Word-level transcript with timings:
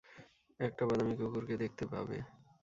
একটা 0.59 0.83
বাদামী 0.89 1.13
কুকুরকে 1.19 1.55
দেখতে 1.63 1.83
পাবে। 1.91 2.17